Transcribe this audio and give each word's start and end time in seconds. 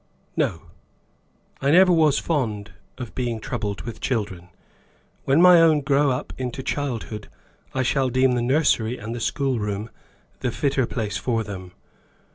"No. 0.35 0.63
I 1.61 1.69
never 1.69 1.93
was 1.93 2.17
fond 2.17 2.71
of 2.97 3.13
being 3.13 3.39
troubled 3.39 3.81
with 3.83 4.01
children. 4.01 4.49
When 5.25 5.39
my 5.43 5.61
own 5.61 5.81
grow 5.81 6.09
up 6.09 6.33
into 6.39 6.63
childhood 6.63 7.27
I 7.75 7.83
shall 7.83 8.09
deem 8.09 8.31
the 8.31 8.41
nursery 8.41 8.97
and 8.97 9.13
the 9.13 9.19
schoolroom 9.19 9.91
the 10.39 10.49
fitter 10.49 10.87
place 10.87 11.17
for 11.17 11.43
them. 11.43 11.73